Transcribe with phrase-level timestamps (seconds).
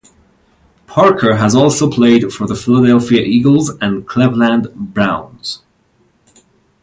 [0.87, 5.61] Parker has also played for the Philadelphia Eagles and Cleveland Browns.